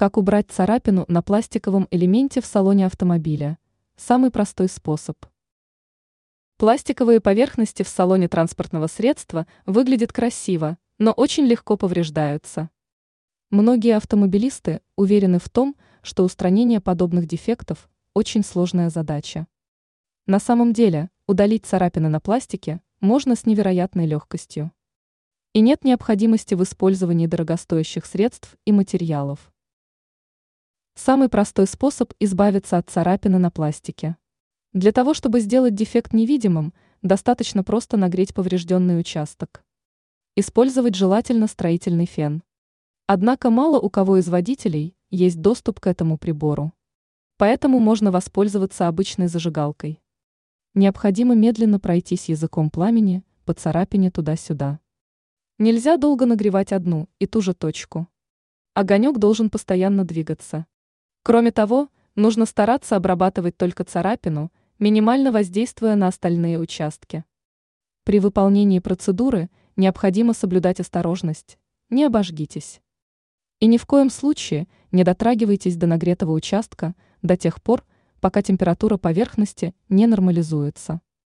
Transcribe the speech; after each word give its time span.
Как 0.00 0.16
убрать 0.16 0.46
царапину 0.48 1.04
на 1.08 1.20
пластиковом 1.20 1.86
элементе 1.90 2.40
в 2.40 2.46
салоне 2.46 2.86
автомобиля? 2.86 3.58
Самый 3.98 4.30
простой 4.30 4.70
способ. 4.70 5.18
Пластиковые 6.56 7.20
поверхности 7.20 7.82
в 7.82 7.88
салоне 7.88 8.26
транспортного 8.26 8.86
средства 8.86 9.46
выглядят 9.66 10.10
красиво, 10.10 10.78
но 10.96 11.12
очень 11.12 11.44
легко 11.44 11.76
повреждаются. 11.76 12.70
Многие 13.50 13.94
автомобилисты 13.94 14.80
уверены 14.96 15.38
в 15.38 15.50
том, 15.50 15.76
что 16.00 16.24
устранение 16.24 16.80
подобных 16.80 17.26
дефектов– 17.26 17.90
очень 18.14 18.42
сложная 18.42 18.88
задача. 18.88 19.48
На 20.24 20.40
самом 20.40 20.72
деле, 20.72 21.10
удалить 21.26 21.66
царапины 21.66 22.08
на 22.08 22.20
пластике 22.20 22.80
можно 23.00 23.36
с 23.36 23.44
невероятной 23.44 24.06
легкостью. 24.06 24.72
И 25.52 25.60
нет 25.60 25.84
необходимости 25.84 26.54
в 26.54 26.62
использовании 26.62 27.26
дорогостоящих 27.26 28.06
средств 28.06 28.56
и 28.64 28.72
материалов. 28.72 29.52
Самый 31.02 31.30
простой 31.30 31.66
способ 31.66 32.12
избавиться 32.20 32.76
от 32.76 32.90
царапины 32.90 33.38
на 33.38 33.50
пластике. 33.50 34.18
Для 34.74 34.92
того, 34.92 35.14
чтобы 35.14 35.40
сделать 35.40 35.74
дефект 35.74 36.12
невидимым, 36.12 36.74
достаточно 37.00 37.64
просто 37.64 37.96
нагреть 37.96 38.34
поврежденный 38.34 39.00
участок. 39.00 39.64
Использовать 40.36 40.94
желательно 40.94 41.46
строительный 41.46 42.04
фен. 42.04 42.42
Однако 43.06 43.48
мало 43.48 43.80
у 43.80 43.88
кого 43.88 44.18
из 44.18 44.28
водителей 44.28 44.94
есть 45.08 45.40
доступ 45.40 45.80
к 45.80 45.86
этому 45.86 46.18
прибору. 46.18 46.74
Поэтому 47.38 47.78
можно 47.78 48.10
воспользоваться 48.10 48.86
обычной 48.86 49.28
зажигалкой. 49.28 50.02
Необходимо 50.74 51.34
медленно 51.34 51.80
пройтись 51.80 52.28
языком 52.28 52.68
пламени 52.68 53.24
по 53.46 53.54
царапине 53.54 54.10
туда-сюда. 54.10 54.80
Нельзя 55.56 55.96
долго 55.96 56.26
нагревать 56.26 56.74
одну 56.74 57.08
и 57.18 57.26
ту 57.26 57.40
же 57.40 57.54
точку. 57.54 58.06
Огонек 58.74 59.16
должен 59.16 59.48
постоянно 59.48 60.04
двигаться. 60.04 60.66
Кроме 61.22 61.52
того, 61.52 61.88
нужно 62.14 62.46
стараться 62.46 62.96
обрабатывать 62.96 63.56
только 63.56 63.84
царапину, 63.84 64.50
минимально 64.78 65.32
воздействуя 65.32 65.94
на 65.94 66.08
остальные 66.08 66.58
участки. 66.58 67.24
При 68.04 68.20
выполнении 68.20 68.78
процедуры 68.78 69.50
необходимо 69.76 70.32
соблюдать 70.32 70.80
осторожность, 70.80 71.58
не 71.90 72.04
обожгитесь. 72.04 72.80
И 73.58 73.66
ни 73.66 73.76
в 73.76 73.84
коем 73.84 74.08
случае 74.08 74.68
не 74.90 75.04
дотрагивайтесь 75.04 75.76
до 75.76 75.86
нагретого 75.86 76.32
участка 76.32 76.94
до 77.20 77.36
тех 77.36 77.62
пор, 77.62 77.84
пока 78.20 78.40
температура 78.40 78.96
поверхности 78.96 79.74
не 79.90 80.06
нормализуется. 80.06 81.02